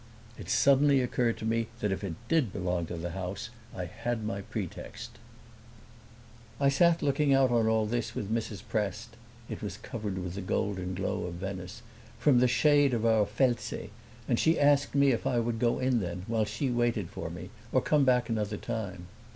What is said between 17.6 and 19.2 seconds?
or come back another time.